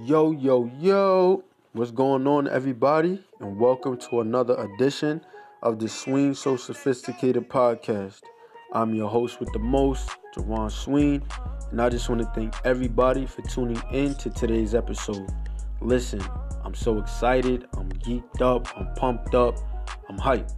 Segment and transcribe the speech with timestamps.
[0.00, 1.44] Yo, yo, yo.
[1.74, 3.22] What's going on, everybody?
[3.40, 5.20] And welcome to another edition
[5.62, 8.22] of the Swing So Sophisticated podcast.
[8.72, 11.22] I'm your host with the most, Jawaan Sween,
[11.70, 15.30] and I just want to thank everybody for tuning in to today's episode.
[15.82, 16.22] Listen,
[16.64, 19.58] I'm so excited, I'm geeked up, I'm pumped up,
[20.08, 20.54] I'm hyped.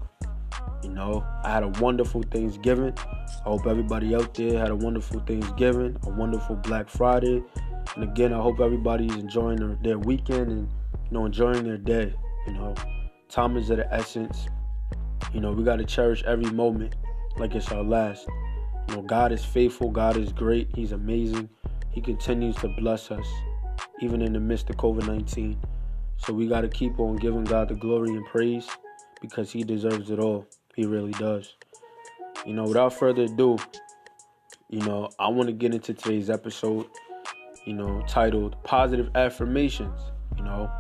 [0.85, 2.95] You know, I had a wonderful Thanksgiving.
[2.97, 7.43] I hope everybody out there had a wonderful Thanksgiving, a wonderful Black Friday,
[7.95, 12.13] and again, I hope everybody's enjoying their, their weekend and you know enjoying their day.
[12.47, 12.75] You know,
[13.29, 14.49] time is of the essence.
[15.33, 16.97] You know, we got to cherish every moment
[17.37, 18.27] like it's our last.
[18.89, 19.91] You know, God is faithful.
[19.91, 20.69] God is great.
[20.75, 21.49] He's amazing.
[21.91, 23.27] He continues to bless us,
[24.01, 25.61] even in the midst of COVID 19.
[26.17, 28.69] So we got to keep on giving God the glory and praise
[29.21, 30.47] because He deserves it all.
[30.75, 31.55] He really does.
[32.45, 33.57] You know, without further ado,
[34.69, 36.87] you know, I want to get into today's episode
[37.65, 40.01] you know, titled Positive Affirmations.
[40.37, 40.71] You know,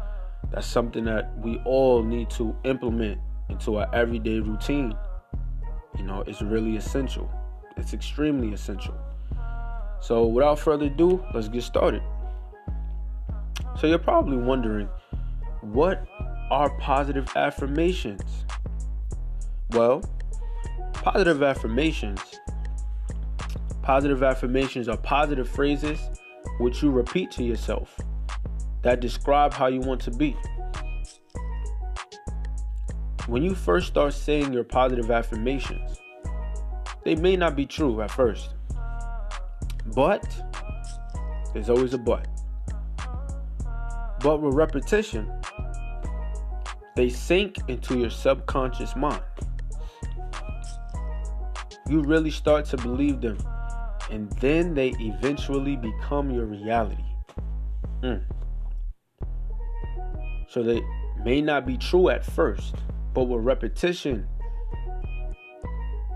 [0.51, 4.95] that's something that we all need to implement into our everyday routine.
[5.99, 7.31] You know, it's really essential.
[7.77, 8.95] It's extremely essential.
[10.01, 12.03] So, without further ado, let's get started.
[13.79, 14.89] So, you're probably wondering,
[15.61, 16.07] what
[16.51, 18.45] are positive affirmations?
[19.71, 20.03] Well,
[20.93, 22.21] positive affirmations
[23.85, 26.09] positive affirmations are positive phrases
[26.59, 27.99] which you repeat to yourself
[28.83, 30.37] that describe how you want to be.
[33.27, 35.99] When you first start saying your positive affirmations,
[37.05, 38.51] they may not be true at first,
[39.95, 40.25] but
[41.53, 42.27] there's always a but.
[44.21, 45.31] But with repetition,
[46.97, 49.23] they sink into your subconscious mind.
[51.89, 53.39] You really start to believe them
[54.11, 57.05] and then they eventually become your reality.
[58.03, 58.23] Mm.
[60.49, 60.83] So they
[61.25, 62.75] may not be true at first,
[63.13, 64.27] but with repetition,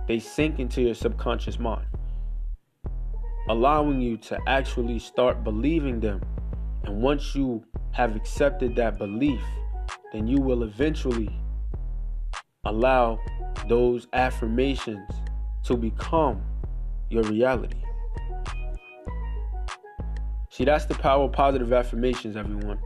[0.06, 1.86] they sink into your subconscious mind,
[3.48, 6.20] allowing you to actually start believing them.
[6.84, 9.40] And once you have accepted that belief,
[10.12, 11.28] then you will eventually
[12.64, 13.18] allow
[13.68, 15.10] those affirmations
[15.64, 16.42] to become
[17.10, 17.76] your reality.
[20.50, 22.78] See, that's the power of positive affirmations, everyone.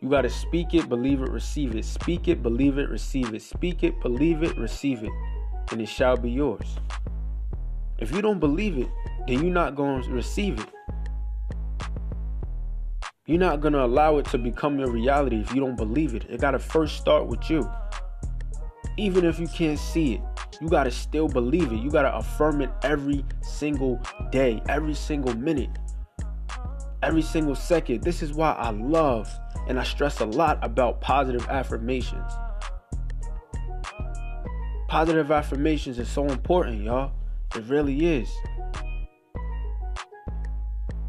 [0.00, 1.84] You got to speak it, believe it, receive it.
[1.84, 3.42] Speak it, believe it, receive it.
[3.42, 5.10] Speak it, believe it, receive it,
[5.72, 6.76] and it shall be yours.
[7.98, 8.88] If you don't believe it,
[9.26, 10.68] then you're not going to receive it.
[13.26, 16.26] You're not going to allow it to become your reality if you don't believe it.
[16.30, 17.68] It got to first start with you.
[18.96, 20.20] Even if you can't see it,
[20.60, 21.76] you got to still believe it.
[21.76, 25.70] You got to affirm it every single day, every single minute,
[27.02, 28.02] every single second.
[28.02, 29.30] This is why I love
[29.68, 32.32] and I stress a lot about positive affirmations.
[34.88, 37.12] Positive affirmations is so important, y'all.
[37.54, 38.30] It really is.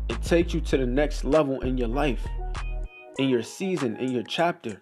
[0.10, 2.28] It takes you to the next level in your life,
[3.18, 4.82] in your season, in your chapter.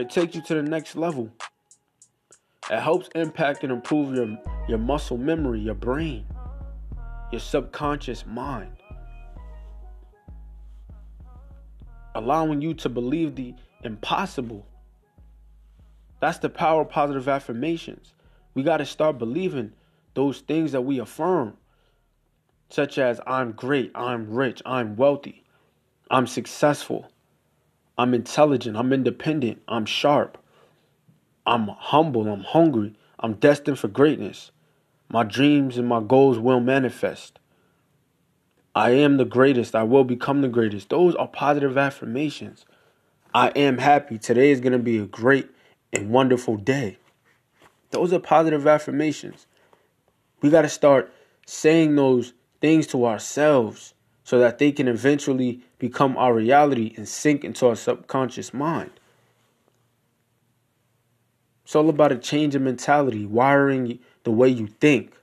[0.00, 1.28] It takes you to the next level.
[2.70, 6.24] It helps impact and improve your, your muscle memory, your brain,
[7.30, 8.72] your subconscious mind.
[12.14, 13.52] Allowing you to believe the
[13.84, 14.66] impossible.
[16.18, 18.14] That's the power of positive affirmations.
[18.54, 19.74] We got to start believing
[20.14, 21.58] those things that we affirm,
[22.70, 25.44] such as I'm great, I'm rich, I'm wealthy,
[26.10, 27.10] I'm successful.
[28.00, 28.78] I'm intelligent.
[28.78, 29.60] I'm independent.
[29.68, 30.38] I'm sharp.
[31.44, 32.32] I'm humble.
[32.32, 32.94] I'm hungry.
[33.18, 34.52] I'm destined for greatness.
[35.10, 37.38] My dreams and my goals will manifest.
[38.74, 39.74] I am the greatest.
[39.74, 40.88] I will become the greatest.
[40.88, 42.64] Those are positive affirmations.
[43.34, 44.16] I am happy.
[44.16, 45.50] Today is going to be a great
[45.92, 46.96] and wonderful day.
[47.90, 49.46] Those are positive affirmations.
[50.40, 51.12] We got to start
[51.44, 52.32] saying those
[52.62, 53.92] things to ourselves
[54.30, 58.92] so that they can eventually become our reality and sink into our subconscious mind.
[61.64, 65.16] It's all about a change in mentality, wiring the way you think,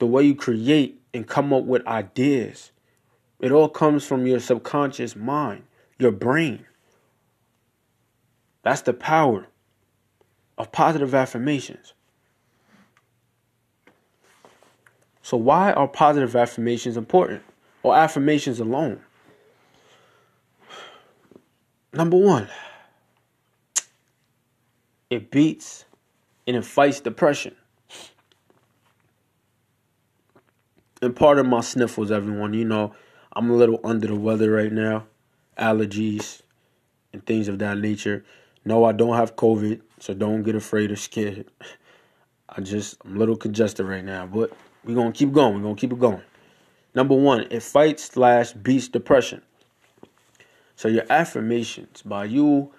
[0.00, 2.72] the way you create and come up with ideas.
[3.40, 5.62] It all comes from your subconscious mind,
[5.98, 6.66] your brain.
[8.64, 9.46] That's the power
[10.58, 11.94] of positive affirmations.
[15.22, 17.42] So, why are positive affirmations important?
[17.82, 19.00] Or affirmations alone?
[21.92, 22.48] Number one,
[25.10, 25.84] it beats
[26.46, 27.54] and it fights depression.
[31.02, 32.94] And part of my sniffles, everyone, you know,
[33.34, 35.06] I'm a little under the weather right now,
[35.58, 36.42] allergies
[37.12, 38.24] and things of that nature.
[38.64, 41.50] No, I don't have COVID, so don't get afraid or scared.
[42.48, 44.52] I just I'm a little congested right now, but
[44.84, 45.54] we're gonna keep going.
[45.54, 46.22] We're gonna keep it going.
[46.94, 49.42] Number one, it fights slash beats depression.
[50.76, 52.72] So your affirmations, by you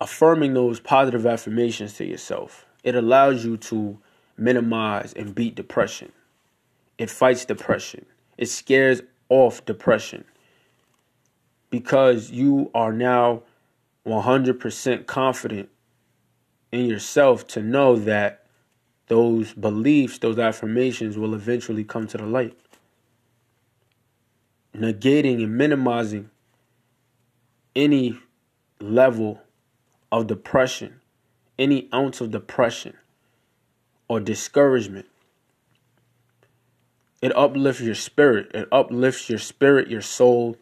[0.00, 3.98] affirming those positive affirmations to yourself, it allows you to
[4.36, 6.12] minimize and beat depression.
[6.98, 8.06] It fights depression.
[8.36, 10.24] It scares off depression
[11.70, 13.42] because you are now
[14.06, 15.70] 100% confident
[16.70, 18.43] in yourself to know that
[19.08, 22.56] those beliefs, those affirmations will eventually come to the light.
[24.74, 26.30] Negating and minimizing
[27.76, 28.18] any
[28.80, 29.40] level
[30.10, 31.00] of depression,
[31.58, 32.94] any ounce of depression
[34.08, 35.06] or discouragement.
[37.20, 38.50] It uplifts your spirit.
[38.54, 40.56] It uplifts your spirit, your soul.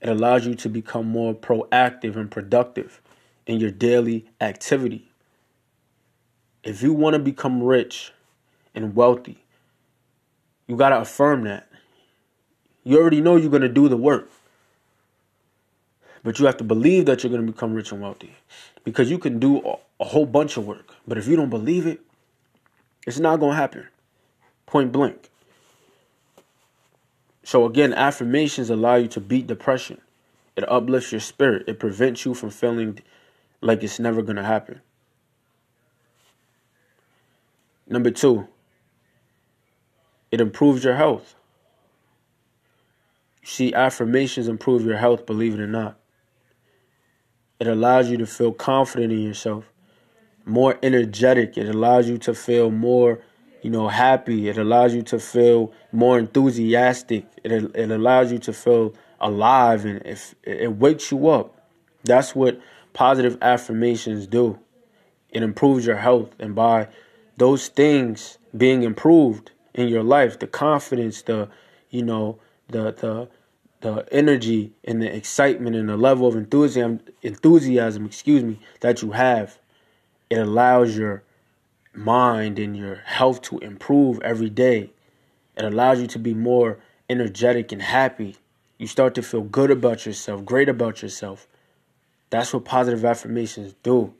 [0.00, 3.00] It allows you to become more proactive and productive
[3.46, 5.09] in your daily activity.
[6.62, 8.12] If you want to become rich
[8.74, 9.44] and wealthy,
[10.66, 11.68] you got to affirm that.
[12.84, 14.30] You already know you're going to do the work.
[16.22, 18.34] But you have to believe that you're going to become rich and wealthy
[18.84, 20.94] because you can do a, whole bunch of work.
[21.06, 22.00] But if you don't believe it,
[23.06, 23.86] it's not going to happen.
[24.66, 25.30] Point blank.
[27.42, 30.00] So, again, affirmations allow you to beat depression.
[30.56, 31.64] It uplifts your spirit.
[31.68, 33.00] It prevents you from feeling
[33.60, 34.80] like it's never going to happen.
[37.90, 38.46] Number two,
[40.30, 41.34] it improves your health.
[43.42, 45.98] See, affirmations improve your health, believe it or not.
[47.58, 49.64] It allows you to feel confident in yourself,
[50.46, 51.58] more energetic.
[51.58, 53.18] It allows you to feel more,
[53.60, 54.48] you know, happy.
[54.48, 57.26] It allows you to feel more enthusiastic.
[57.42, 61.60] It, it allows you to feel alive and if it wakes you up.
[62.04, 62.60] That's what
[62.92, 64.60] positive affirmations do.
[65.30, 66.88] It improves your health and by
[67.40, 71.48] those things being improved in your life, the confidence, the
[71.88, 72.38] you know,
[72.68, 73.28] the the
[73.80, 79.12] the energy and the excitement and the level of enthusiasm enthusiasm, excuse me, that you
[79.12, 79.58] have,
[80.28, 81.22] it allows your
[81.94, 84.90] mind and your health to improve every day.
[85.56, 86.78] It allows you to be more
[87.08, 88.36] energetic and happy.
[88.76, 91.48] You start to feel good about yourself, great about yourself.
[92.28, 94.12] That's what positive affirmations do.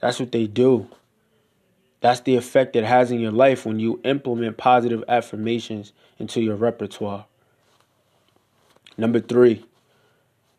[0.00, 0.88] That's what they do.
[2.00, 6.56] That's the effect it has in your life when you implement positive affirmations into your
[6.56, 7.26] repertoire.
[8.96, 9.64] Number three,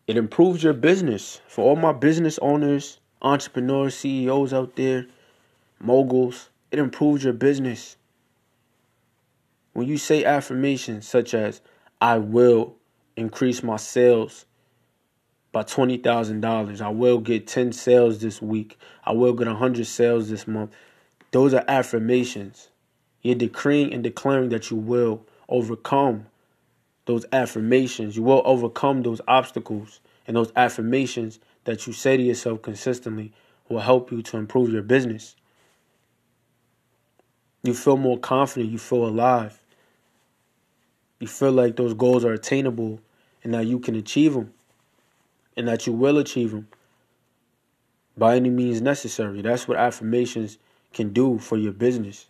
[0.08, 1.42] it improves your business.
[1.48, 5.06] For all my business owners, entrepreneurs, CEOs out there,
[5.80, 7.96] moguls, it improves your business.
[9.74, 11.62] When you say affirmations such as,
[12.02, 12.76] I will
[13.16, 14.46] increase my sales
[15.52, 20.48] by $20,000, I will get 10 sales this week, I will get 100 sales this
[20.48, 20.72] month,
[21.32, 22.70] those are affirmations.
[23.22, 26.28] You're decreeing and declaring that you will overcome
[27.06, 28.16] those affirmations.
[28.16, 30.00] You will overcome those obstacles.
[30.28, 33.34] And those affirmations that you say to yourself consistently
[33.68, 35.36] will help you to improve your business.
[37.64, 38.72] You feel more confident.
[38.72, 39.62] You feel alive.
[41.20, 43.02] You feel like those goals are attainable
[43.44, 44.54] and that you can achieve them
[45.58, 46.68] and that you will achieve them
[48.18, 49.42] by any means necessary.
[49.42, 50.58] That's what affirmations
[50.94, 52.26] can do for your business.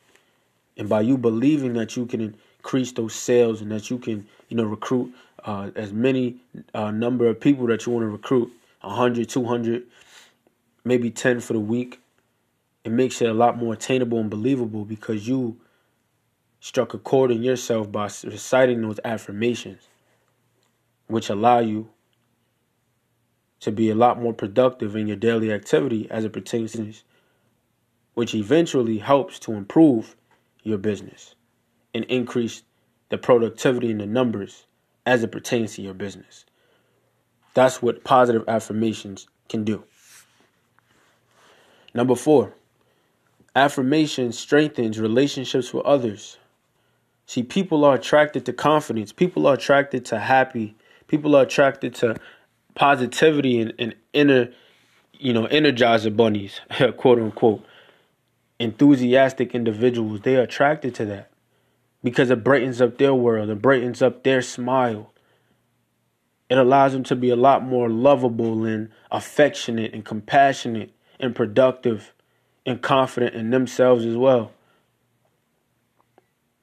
[0.77, 4.57] And by you believing that you can increase those sales and that you can, you
[4.57, 5.13] know, recruit
[5.45, 6.37] uh, as many
[6.73, 8.51] uh, number of people that you want to recruit
[8.81, 9.83] 100, 200,
[10.83, 11.99] maybe 10 for the week.
[12.83, 15.57] It makes it a lot more attainable and believable because you
[16.59, 19.87] struck a chord in yourself by reciting those affirmations,
[21.07, 21.89] which allow you
[23.59, 26.93] to be a lot more productive in your daily activity as it pertains to
[28.19, 30.17] which eventually helps to improve
[30.63, 31.35] your business
[31.93, 32.63] and increase
[33.07, 34.65] the productivity and the numbers
[35.05, 36.43] as it pertains to your business.
[37.53, 39.85] That's what positive affirmations can do.
[41.93, 42.51] Number four,
[43.55, 46.37] affirmation strengthens relationships with others.
[47.25, 50.75] See, people are attracted to confidence, people are attracted to happy,
[51.07, 52.17] people are attracted to
[52.75, 54.49] positivity and, and inner,
[55.13, 56.59] you know, energizer bunnies,
[56.97, 57.63] quote unquote
[58.59, 61.31] enthusiastic individuals, they are attracted to that
[62.03, 65.13] because it brightens up their world, it brightens up their smile.
[66.49, 72.13] It allows them to be a lot more lovable and affectionate and compassionate and productive
[72.65, 74.51] and confident in themselves as well.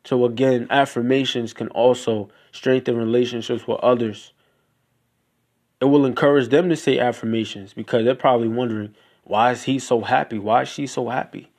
[0.04, 4.32] So again, affirmations can also strengthen relationships with others.
[5.80, 10.00] It will encourage them to say affirmations because they're probably wondering, why is he so
[10.00, 10.38] happy?
[10.38, 11.50] Why is she so happy?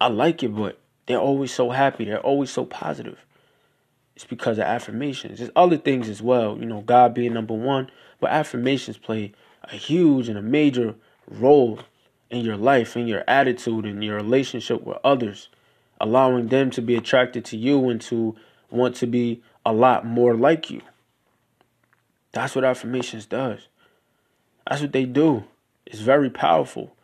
[0.00, 2.04] I like it, but they're always so happy.
[2.04, 3.18] They're always so positive.
[4.14, 5.38] It's because of affirmations.
[5.38, 9.32] There's other things as well, you know, God being number one, but affirmations play
[9.64, 10.94] a huge and a major
[11.28, 11.80] role
[12.30, 15.48] in your life, in your attitude, in your relationship with others,
[16.00, 18.34] allowing them to be attracted to you and to
[18.70, 20.80] want to be a lot more like you.
[22.32, 23.68] That's what affirmations does.
[24.66, 25.44] That's what they do.
[25.84, 26.95] It's very powerful.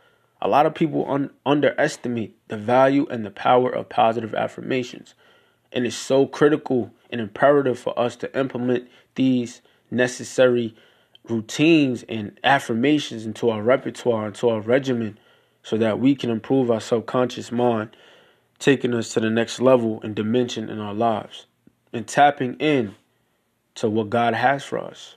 [0.44, 5.14] A lot of people un- underestimate the value and the power of positive affirmations.
[5.72, 10.74] And it's so critical and imperative for us to implement these necessary
[11.28, 15.16] routines and affirmations into our repertoire, into our regimen,
[15.62, 17.96] so that we can improve our subconscious mind,
[18.58, 21.46] taking us to the next level and dimension in our lives,
[21.92, 22.96] and tapping in
[23.76, 25.14] to what God has for us.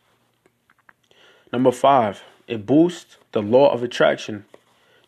[1.51, 4.45] Number five, it boosts the law of attraction,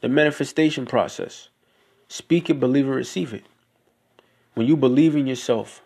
[0.01, 1.50] the manifestation process.
[2.08, 3.44] Speak it, believe it, receive it.
[4.54, 5.82] When you believe in yourself,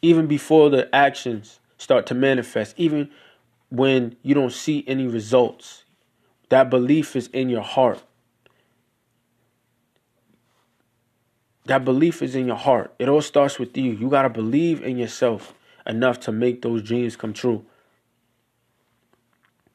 [0.00, 3.10] even before the actions start to manifest, even
[3.70, 5.84] when you don't see any results,
[6.48, 8.02] that belief is in your heart.
[11.66, 12.94] That belief is in your heart.
[12.98, 13.92] It all starts with you.
[13.92, 15.52] You got to believe in yourself
[15.86, 17.64] enough to make those dreams come true.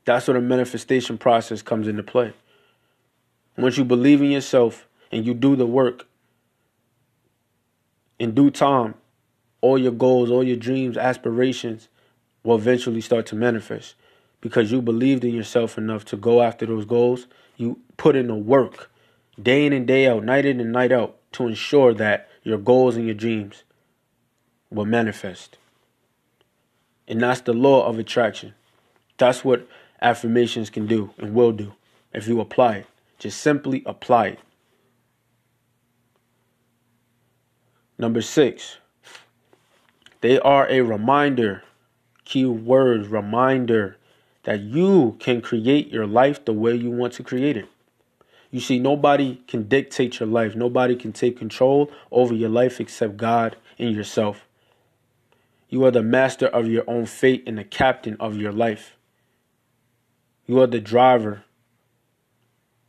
[0.06, 2.34] That's where the manifestation process comes into play.
[3.57, 6.07] Once you believe in yourself and you do the work,
[8.19, 8.95] in due time,
[9.62, 11.88] all your goals, all your dreams, aspirations
[12.43, 13.95] will eventually start to manifest
[14.41, 17.27] because you believed in yourself enough to go after those goals.
[17.57, 18.91] You put in the work
[19.41, 22.95] day in and day out, night in and night out to ensure that your goals
[22.95, 23.63] and your dreams
[24.69, 25.57] will manifest.
[27.07, 28.53] And that's the law of attraction.
[29.17, 29.67] That's what
[30.01, 31.74] affirmations can do and will do
[32.13, 32.88] if you apply it.
[33.24, 34.39] Just simply apply it.
[37.98, 38.80] Number six,
[40.20, 41.63] they are a reminder,
[42.25, 43.96] key word, reminder
[44.44, 47.70] that you can create your life the way you want to create it.
[48.51, 50.53] You see, nobody can dictate your life.
[50.53, 54.46] Nobody can take control over your life except God and yourself.
[55.70, 58.98] You are the master of your own fate and the captain of your life.
[60.46, 61.46] You are the driver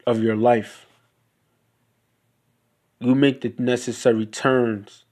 [0.06, 0.86] of your life.
[3.00, 5.04] You make the necessary turns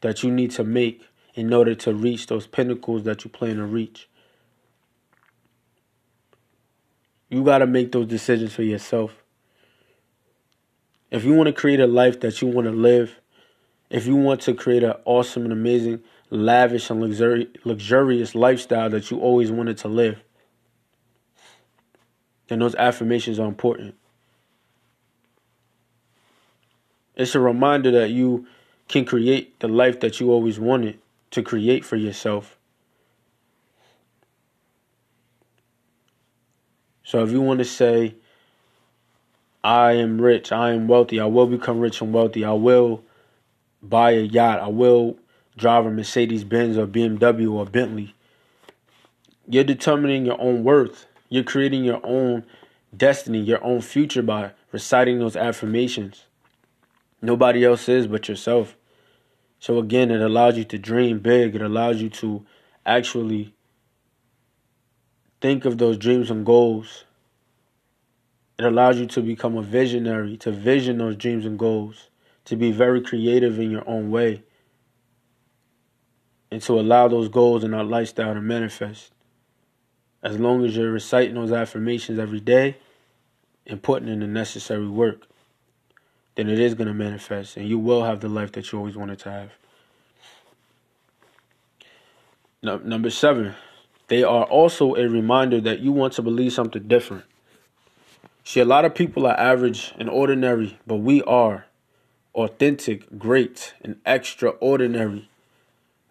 [0.00, 3.64] that you need to make in order to reach those pinnacles that you plan to
[3.64, 4.08] reach.
[7.28, 9.12] You got to make those decisions for yourself.
[11.10, 13.20] If you want to create a life that you want to live,
[13.90, 19.10] if you want to create an awesome and amazing lavish and luxuri- luxurious lifestyle that
[19.10, 20.22] you always wanted to live,
[22.48, 23.94] then those affirmations are important.
[27.16, 28.46] It's a reminder that you
[28.88, 30.98] can create the life that you always wanted
[31.30, 32.58] to create for yourself.
[37.04, 38.14] So if you want to say,
[39.62, 43.02] I am rich, I am wealthy, I will become rich and wealthy, I will
[43.82, 45.16] buy a yacht, I will
[45.56, 48.14] drive a Mercedes Benz or BMW or Bentley.
[49.48, 51.06] You're determining your own worth.
[51.28, 52.44] You're creating your own
[52.96, 56.24] destiny, your own future by reciting those affirmations.
[57.22, 58.76] Nobody else is but yourself.
[59.58, 61.54] So again, it allows you to dream big.
[61.54, 62.44] It allows you to
[62.84, 63.54] actually
[65.40, 67.04] think of those dreams and goals.
[68.58, 72.10] It allows you to become a visionary, to vision those dreams and goals,
[72.44, 74.42] to be very creative in your own way
[76.50, 79.13] and to allow those goals in our lifestyle to manifest.
[80.24, 82.78] As long as you're reciting those affirmations every day
[83.66, 85.26] and putting in the necessary work,
[86.34, 88.96] then it is going to manifest and you will have the life that you always
[88.96, 89.50] wanted to have.
[92.62, 93.54] No, number seven,
[94.08, 97.24] they are also a reminder that you want to believe something different.
[98.42, 101.66] See, a lot of people are average and ordinary, but we are
[102.34, 105.28] authentic, great, and extraordinary.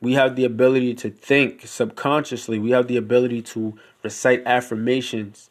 [0.03, 2.60] We have the ability to think subconsciously.
[2.60, 5.50] We have the ability to recite affirmations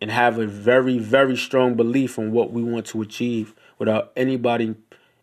[0.00, 4.76] and have a very, very strong belief on what we want to achieve without anybody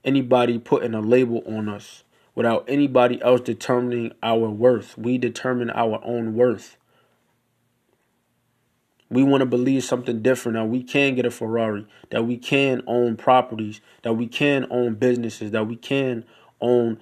[0.05, 2.03] anybody putting a label on us,
[2.35, 4.95] without anybody else determining our worth.
[4.95, 6.77] We determine our own worth.
[9.09, 12.83] We want to believe something different that we can get a Ferrari, that we can
[12.85, 16.23] own properties, that we can own businesses, that we can
[16.61, 16.99] own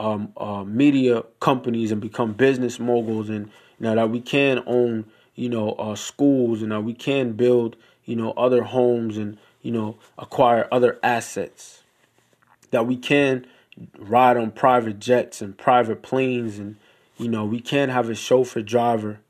[0.00, 5.04] um, uh, media companies and become business moguls, and know, that we can own
[5.34, 9.70] you know uh, schools, and that we can build you know other homes and you
[9.70, 11.82] know acquire other assets,
[12.70, 13.46] that we can
[13.98, 16.76] ride on private jets and private planes, and
[17.18, 19.20] you know we can have a chauffeur driver.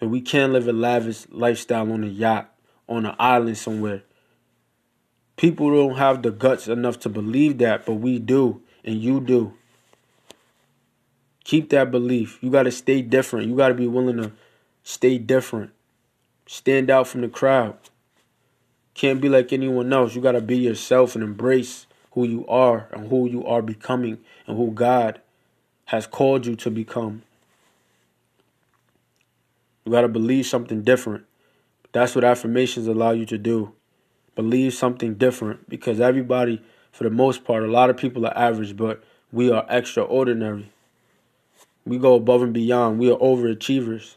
[0.00, 2.52] And we can't live a lavish lifestyle on a yacht,
[2.88, 4.02] on an island somewhere.
[5.36, 9.54] People don't have the guts enough to believe that, but we do, and you do.
[11.44, 12.38] Keep that belief.
[12.40, 13.48] You got to stay different.
[13.48, 14.32] You got to be willing to
[14.82, 15.70] stay different.
[16.46, 17.76] Stand out from the crowd.
[18.94, 20.14] Can't be like anyone else.
[20.14, 24.18] You got to be yourself and embrace who you are and who you are becoming
[24.46, 25.20] and who God
[25.86, 27.22] has called you to become.
[29.84, 31.24] You got to believe something different.
[31.92, 33.72] That's what affirmations allow you to do.
[34.34, 36.62] Believe something different because everybody,
[36.92, 40.70] for the most part, a lot of people are average, but we are extraordinary.
[41.84, 42.98] We go above and beyond.
[42.98, 44.16] We are overachievers.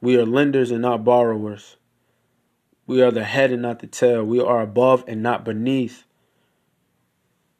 [0.00, 1.76] We are lenders and not borrowers.
[2.86, 4.24] We are the head and not the tail.
[4.24, 6.04] We are above and not beneath.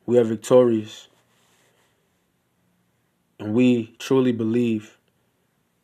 [0.04, 1.08] We are victorious.
[3.38, 4.98] And we truly believe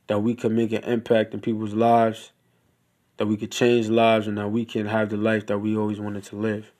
[0.08, 2.32] that we can make an impact in people's lives,
[3.16, 6.00] that we can change lives, and that we can have the life that we always
[6.00, 6.72] wanted to live.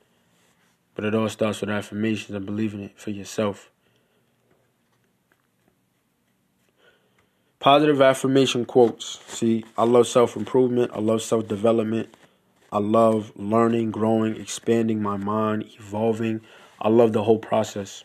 [1.01, 3.71] But it all starts with affirmations and believing it for yourself.
[7.59, 9.19] Positive affirmation quotes.
[9.27, 10.91] See, I love self improvement.
[10.95, 12.15] I love self development.
[12.71, 16.43] I love learning, growing, expanding my mind, evolving.
[16.79, 18.05] I love the whole process.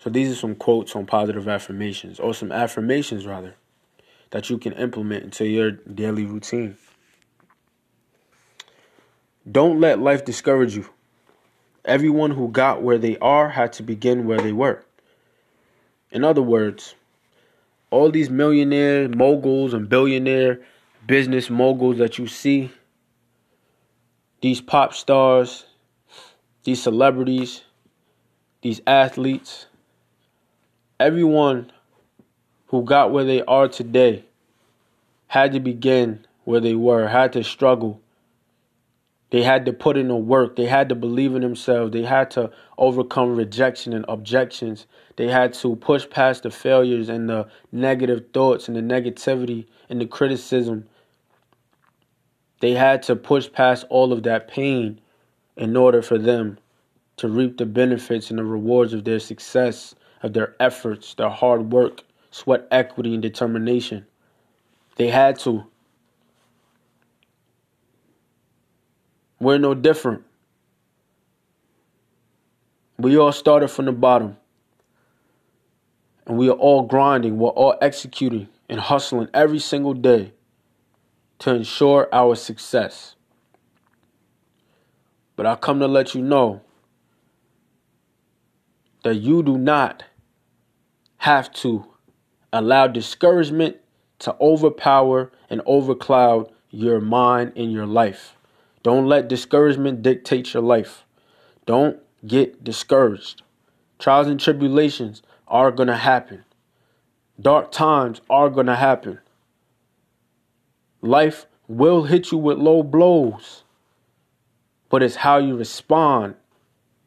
[0.00, 3.54] So these are some quotes on positive affirmations, or some affirmations rather
[4.32, 6.76] that you can implement into your daily routine.
[9.50, 10.90] Don't let life discourage you.
[11.84, 14.82] Everyone who got where they are had to begin where they were.
[16.10, 16.94] In other words,
[17.90, 20.60] all these millionaire moguls and billionaire
[21.06, 22.70] business moguls that you see,
[24.40, 25.66] these pop stars,
[26.64, 27.62] these celebrities,
[28.62, 29.66] these athletes,
[30.98, 31.70] everyone
[32.68, 34.24] who got where they are today
[35.26, 38.00] had to begin where they were, had to struggle.
[39.34, 40.54] They had to put in the work.
[40.54, 41.90] They had to believe in themselves.
[41.90, 44.86] They had to overcome rejection and objections.
[45.16, 50.00] They had to push past the failures and the negative thoughts and the negativity and
[50.00, 50.86] the criticism.
[52.60, 55.00] They had to push past all of that pain
[55.56, 56.58] in order for them
[57.16, 61.72] to reap the benefits and the rewards of their success, of their efforts, their hard
[61.72, 64.06] work sweat equity and determination.
[64.94, 65.64] They had to.
[69.44, 70.22] We're no different.
[72.96, 74.38] We all started from the bottom.
[76.26, 80.32] And we are all grinding, we're all executing and hustling every single day
[81.40, 83.16] to ensure our success.
[85.36, 86.62] But I come to let you know
[89.02, 90.04] that you do not
[91.18, 91.84] have to
[92.50, 93.76] allow discouragement
[94.20, 98.38] to overpower and overcloud your mind and your life.
[98.84, 101.04] Don't let discouragement dictate your life.
[101.66, 103.42] Don't get discouraged.
[103.98, 106.44] Trials and tribulations are going to happen.
[107.40, 109.18] Dark times are going to happen.
[111.00, 113.64] Life will hit you with low blows,
[114.90, 116.34] but it's how you respond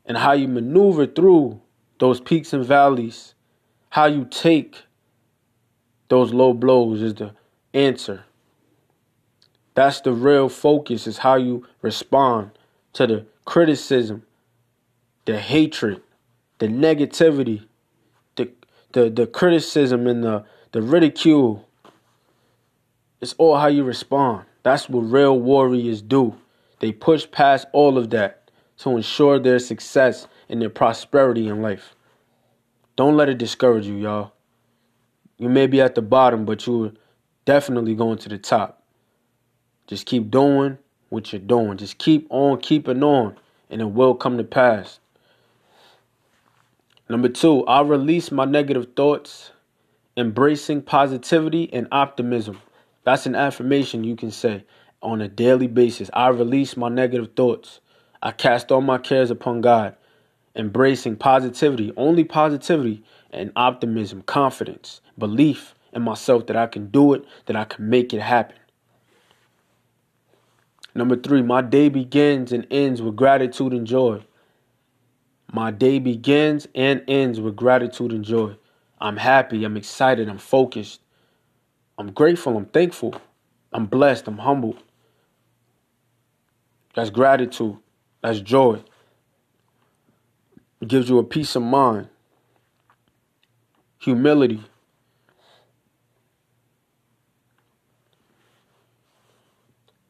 [0.04, 1.62] and how you maneuver through
[2.00, 3.36] those peaks and valleys,
[3.90, 4.84] how you take
[6.10, 7.34] those low blows is the
[7.74, 8.24] answer.
[9.78, 12.50] That's the real focus, is how you respond
[12.94, 14.24] to the criticism,
[15.26, 16.02] the hatred,
[16.58, 17.64] the negativity,
[18.38, 18.50] the
[18.94, 21.70] the, the criticism and the, the ridicule.
[23.22, 24.46] It's all how you respond.
[24.64, 26.36] That's what real warriors do.
[26.80, 31.96] They push past all of that to ensure their success and their prosperity in life.
[32.96, 34.34] Don't let it discourage you, y'all.
[35.38, 36.94] You may be at the bottom, but you're
[37.46, 38.77] definitely going to the top.
[39.88, 40.78] Just keep doing
[41.10, 41.78] what you're doing.
[41.78, 43.38] Just keep on keeping on,
[43.70, 45.00] and it will come to pass.
[47.10, 49.52] Number two, I release my negative thoughts,
[50.18, 52.60] embracing positivity and optimism.
[53.06, 54.66] That's an affirmation you can say
[55.02, 56.10] on a daily basis.
[56.12, 57.80] I release my negative thoughts.
[58.22, 59.96] I cast all my cares upon God,
[60.54, 67.24] embracing positivity, only positivity and optimism, confidence, belief in myself that I can do it,
[67.46, 68.58] that I can make it happen.
[70.98, 74.24] Number three, my day begins and ends with gratitude and joy.
[75.54, 78.56] My day begins and ends with gratitude and joy.
[79.00, 81.02] I'm happy, I'm excited, I'm focused.
[82.00, 83.22] I'm grateful, I'm thankful.
[83.72, 84.82] I'm blessed, I'm humbled.
[86.96, 87.78] That's gratitude.
[88.24, 88.84] That's joy.
[90.82, 92.08] It gives you a peace of mind.
[94.00, 94.64] Humility.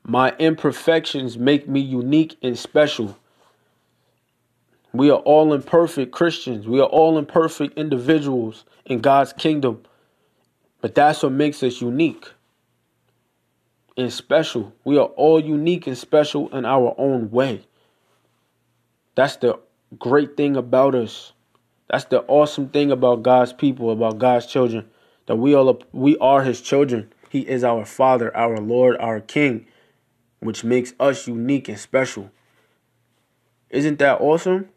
[0.09, 3.17] My imperfections make me unique and special.
[4.93, 6.65] We are all imperfect Christians.
[6.65, 9.83] We are all imperfect individuals in God's kingdom.
[10.79, 12.25] But that's what makes us unique
[13.97, 14.71] and special.
[14.85, 17.67] We are all unique and special in our own way.
[19.15, 19.59] That's the
[19.99, 21.33] great thing about us.
[21.89, 24.87] That's the awesome thing about God's people, about God's children.
[25.25, 27.11] That we all we are his children.
[27.29, 29.65] He is our father, our Lord, our king
[30.39, 32.31] which makes us unique and special.
[33.69, 34.69] Isn't that awesome?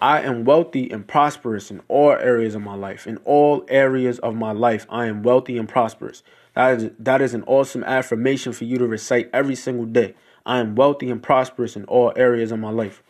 [0.00, 3.06] I am wealthy and prosperous in all areas of my life.
[3.06, 6.22] In all areas of my life, I am wealthy and prosperous.
[6.54, 10.14] That is, that is an awesome affirmation for you to recite every single day.
[10.44, 13.02] I am wealthy and prosperous in all areas of my life.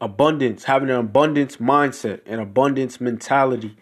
[0.00, 3.76] Abundance, having an abundance mindset, an abundance mentality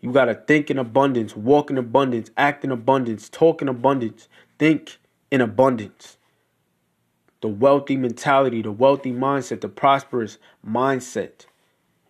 [0.00, 4.28] you got to think in abundance, walk in abundance, act in abundance, talk in abundance,
[4.58, 4.98] think
[5.30, 6.16] in abundance.
[7.42, 11.46] The wealthy mentality, the wealthy mindset, the prosperous mindset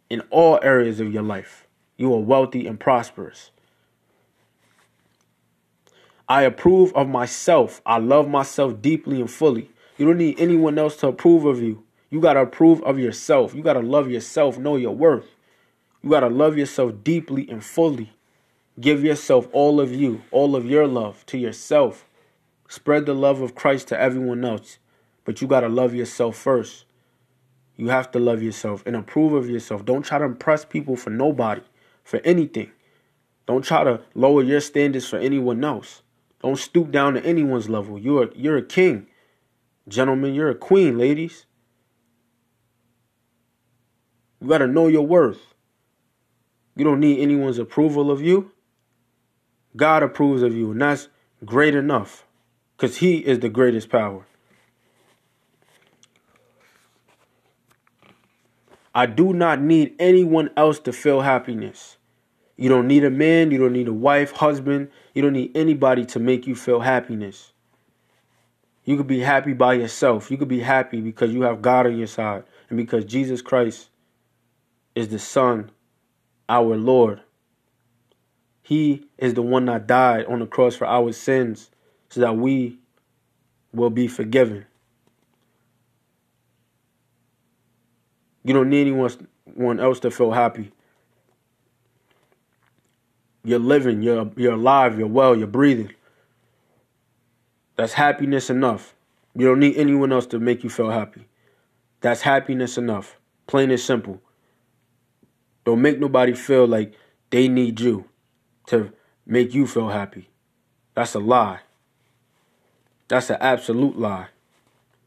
[0.09, 1.67] in all areas of your life.
[1.97, 3.51] You are wealthy and prosperous.
[6.29, 7.83] I approve of myself.
[7.85, 9.71] I love myself deeply and fully.
[9.99, 11.83] You don't need anyone else to approve of you.
[12.09, 13.55] You got to approve of yourself.
[13.55, 15.35] You got to love yourself, know your worth.
[16.03, 18.13] You got to love yourself deeply and fully.
[18.81, 22.07] Give yourself all of you, all of your love to yourself.
[22.69, 24.79] Spread the love of Christ to everyone else.
[25.25, 26.87] But you got to love yourself first.
[27.77, 29.85] You have to love yourself and approve of yourself.
[29.85, 31.63] Don't try to impress people for nobody,
[32.05, 32.71] for anything.
[33.47, 36.03] Don't try to lower your standards for anyone else.
[36.43, 37.99] Don't stoop down to anyone's level.
[37.99, 39.07] You're a, you're a king.
[39.89, 41.47] Gentlemen, you're a queen, ladies.
[44.41, 45.55] You got to know your worth.
[46.77, 48.53] You don't need anyone's approval of you.
[49.77, 51.09] God approves of you, and that's
[51.45, 52.27] great enough
[52.77, 54.27] because He is the greatest power.
[58.95, 61.97] I do not need anyone else to feel happiness.
[62.57, 66.05] You don't need a man, you don't need a wife, husband, you don't need anybody
[66.07, 67.53] to make you feel happiness.
[68.85, 70.31] You could be happy by yourself.
[70.31, 73.89] You could be happy because you have God on your side and because Jesus Christ
[74.95, 75.71] is the Son
[76.51, 77.21] our Lord.
[78.63, 81.71] He is the one that died on the cross for our sins
[82.11, 82.79] so that we
[83.73, 84.67] will be forgiven.
[88.45, 90.73] You don't need anyone else to feel happy.
[93.45, 95.93] You're living, you're, you're alive, you're well, you're breathing.
[97.77, 98.95] That's happiness enough.
[99.35, 101.27] You don't need anyone else to make you feel happy.
[102.01, 103.19] That's happiness enough.
[103.47, 104.21] Plain and simple.
[105.65, 106.95] Don't make nobody feel like
[107.31, 108.07] they need you
[108.67, 108.93] to
[109.27, 110.29] make you feel happy.
[110.95, 111.61] That's a lie.
[113.09, 114.29] That's an absolute lie.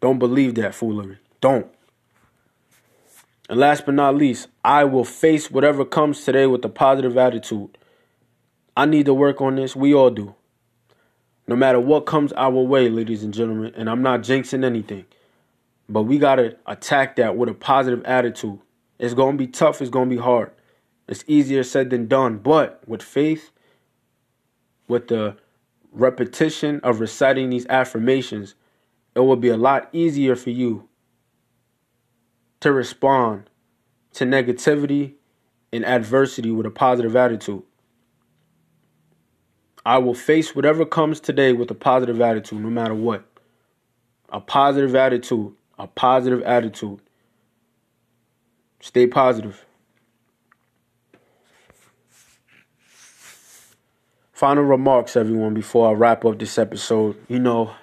[0.01, 1.17] Don't believe that foolery.
[1.41, 1.67] Don't.
[3.49, 7.77] And last but not least, I will face whatever comes today with a positive attitude.
[8.75, 9.75] I need to work on this.
[9.75, 10.35] We all do.
[11.47, 15.05] No matter what comes our way, ladies and gentlemen, and I'm not jinxing anything,
[15.89, 18.59] but we got to attack that with a positive attitude.
[19.03, 19.81] It's going to be tough.
[19.81, 20.51] It's going to be hard.
[21.09, 22.37] It's easier said than done.
[22.37, 23.51] But with faith,
[24.87, 25.35] with the
[25.91, 28.55] repetition of reciting these affirmations,
[29.13, 30.87] it will be a lot easier for you
[32.61, 33.49] to respond
[34.13, 35.15] to negativity
[35.73, 37.63] and adversity with a positive attitude.
[39.85, 43.25] I will face whatever comes today with a positive attitude, no matter what.
[44.29, 45.51] A positive attitude.
[45.77, 47.01] A positive attitude.
[48.83, 49.65] Stay positive.
[54.33, 57.15] Final remarks, everyone, before I wrap up this episode.
[57.29, 57.73] You know,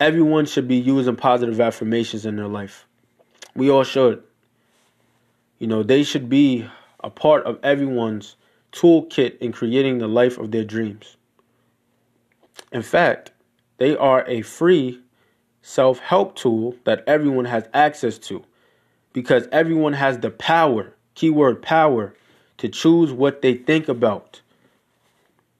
[0.00, 2.86] everyone should be using positive affirmations in their life.
[3.54, 4.22] We all should.
[5.58, 6.66] You know, they should be
[7.00, 8.36] a part of everyone's
[8.72, 11.18] toolkit in creating the life of their dreams.
[12.72, 13.30] In fact,
[13.76, 15.02] they are a free
[15.60, 18.42] self help tool that everyone has access to
[19.14, 22.14] because everyone has the power keyword power,
[22.58, 24.40] to choose what they think about.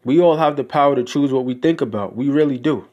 [0.05, 2.15] We all have the power to choose what we think about.
[2.15, 2.87] We really do.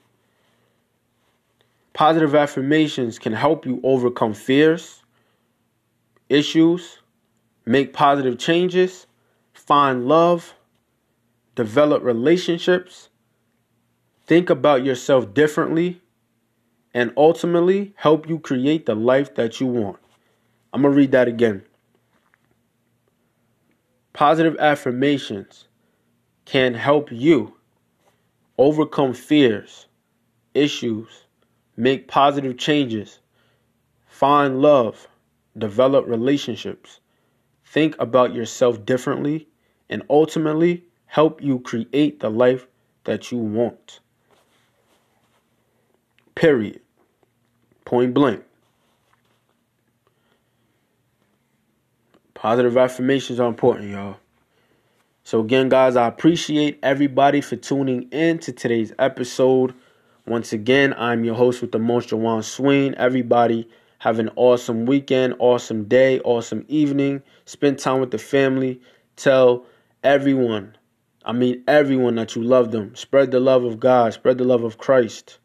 [1.94, 5.04] Positive affirmations can help you overcome fears,
[6.30, 7.00] issues,
[7.66, 9.08] make positive changes,
[9.54, 10.54] find love,
[11.56, 13.10] develop relationships,
[14.26, 16.02] think about yourself differently,
[16.94, 20.00] and ultimately help you create the life that you want.
[20.74, 21.64] I'm going to read that again.
[24.14, 25.68] Positive affirmations
[26.46, 27.56] can help you
[28.58, 29.88] overcome fears,
[30.54, 31.26] issues,
[31.78, 33.20] make positive changes,
[34.06, 35.08] find love,
[35.58, 37.00] develop relationships,
[37.66, 39.48] think about yourself differently,
[39.90, 42.68] and ultimately help you create the life
[43.04, 44.00] that you want.
[46.36, 46.82] Period.
[47.86, 48.44] Point blank.
[52.42, 54.18] Positive affirmations are important, y'all.
[55.24, 59.76] So, again, guys, I appreciate everybody for tuning in to today's episode.
[60.26, 62.96] Once again, I'm your host with the most, Jawaan Sween.
[62.98, 67.22] Everybody have an awesome weekend, awesome day, awesome evening.
[67.46, 68.82] Spend time with the family.
[69.18, 69.64] Tell
[70.04, 70.76] everyone,
[71.24, 72.96] I mean everyone, that you love them.
[72.96, 75.38] Spread the love of God, spread the love of Christ.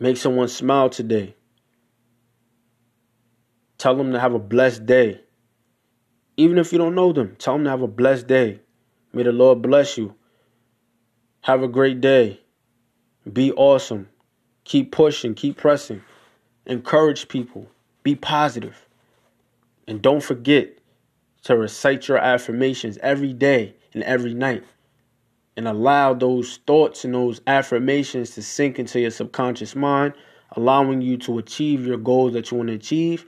[0.00, 1.34] Make someone smile today.
[3.82, 5.22] Tell them to have a blessed day.
[6.36, 8.60] Even if you don't know them, tell them to have a blessed day.
[9.12, 10.14] May the Lord bless you.
[11.40, 12.40] Have a great day.
[13.32, 14.08] Be awesome.
[14.62, 16.00] Keep pushing, keep pressing.
[16.64, 17.66] Encourage people.
[18.04, 18.86] Be positive.
[19.88, 20.78] And don't forget
[21.42, 24.62] to recite your affirmations every day and every night.
[25.56, 30.14] And allow those thoughts and those affirmations to sink into your subconscious mind,
[30.52, 33.26] allowing you to achieve your goals that you want to achieve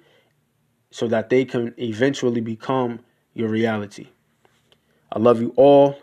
[0.95, 3.01] so that they can eventually become
[3.33, 4.07] your reality.
[5.11, 5.99] I love you all.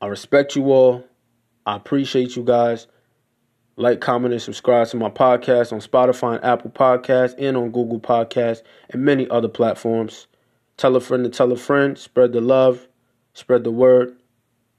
[0.00, 1.04] I respect you all.
[1.66, 2.86] I appreciate you guys.
[3.76, 8.00] Like, comment, and subscribe to my podcast on Spotify and Apple Podcasts and on Google
[8.00, 10.28] Podcasts and many other platforms.
[10.78, 11.98] Tell a friend to tell a friend.
[11.98, 12.88] Spread the love.
[13.34, 14.16] Spread the word.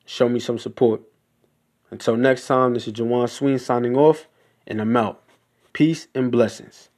[0.06, 1.02] Show me some support.
[1.91, 4.28] Until next time, this is Jawaan Sween signing off,
[4.65, 5.22] and I'm out.
[5.74, 6.89] Peace and blessings.